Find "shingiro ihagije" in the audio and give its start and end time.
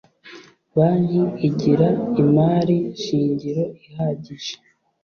3.03-4.53